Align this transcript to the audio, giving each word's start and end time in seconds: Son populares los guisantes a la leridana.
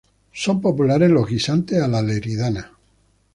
Son 0.33 0.59
populares 0.61 1.11
los 1.11 1.27
guisantes 1.29 1.79
a 1.79 1.87
la 1.87 2.01
leridana. 2.01 2.71